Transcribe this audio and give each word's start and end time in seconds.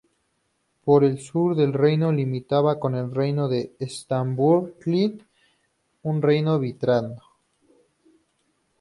Por 0.83 1.03
el 1.07 1.19
sur 1.21 1.53
su 1.55 1.71
reino 1.73 2.11
limitaba 2.11 2.79
con 2.79 2.95
el 2.95 3.13
Reino 3.13 3.47
de 3.47 3.75
Strathclyde, 3.87 5.23
un 6.01 6.23
reino 6.23 6.57
britano. 6.57 7.21